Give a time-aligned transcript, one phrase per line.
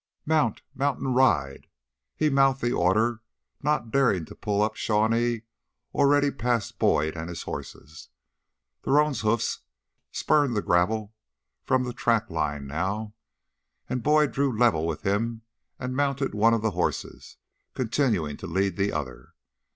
[0.25, 0.63] "Mount!
[0.73, 1.67] Mount and ride!"
[2.15, 3.21] He mouthed the order,
[3.61, 5.43] not daring to pull up Shawnee,
[5.93, 8.09] already past Boyd and his horses.
[8.81, 9.59] The roan's hoofs
[10.11, 11.13] spurned gravel
[11.63, 13.13] from the track line now.
[13.87, 15.43] And Boyd drew level with him
[15.77, 17.37] and mounted one of the horses,
[17.75, 19.35] continuing to lead the other.